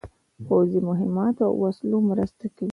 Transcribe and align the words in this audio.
پوځي 0.45 0.79
مهماتو 0.89 1.41
او 1.49 1.53
وسلو 1.63 1.97
مرسته 2.09 2.45
کوي. 2.55 2.69